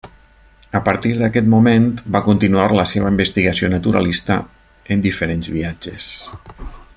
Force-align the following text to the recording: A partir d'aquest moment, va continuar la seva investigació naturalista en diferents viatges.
A 0.77 0.79
partir 0.87 1.11
d'aquest 1.17 1.51
moment, 1.53 1.85
va 2.15 2.21
continuar 2.29 2.65
la 2.79 2.87
seva 2.93 3.11
investigació 3.17 3.69
naturalista 3.75 4.39
en 4.97 5.05
diferents 5.05 5.53
viatges. 5.59 6.11